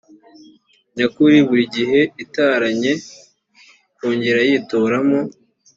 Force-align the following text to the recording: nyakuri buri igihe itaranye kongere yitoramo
nyakuri 0.97 1.37
buri 1.47 1.61
igihe 1.67 1.99
itaranye 2.23 2.93
kongere 3.97 4.41
yitoramo 4.49 5.19